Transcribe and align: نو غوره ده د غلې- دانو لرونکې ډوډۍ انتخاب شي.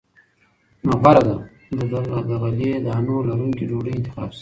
نو 0.85 0.91
غوره 1.01 1.21
ده 1.31 1.35
د 2.29 2.29
غلې- 2.41 2.81
دانو 2.85 3.15
لرونکې 3.29 3.63
ډوډۍ 3.69 3.91
انتخاب 3.97 4.29
شي. 4.35 4.39